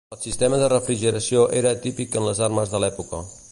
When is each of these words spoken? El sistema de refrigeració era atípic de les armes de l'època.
El 0.15 0.17
sistema 0.19 0.57
de 0.61 0.69
refrigeració 0.73 1.45
era 1.59 1.75
atípic 1.79 2.11
de 2.17 2.25
les 2.31 2.43
armes 2.49 2.75
de 2.75 2.85
l'època. 2.85 3.25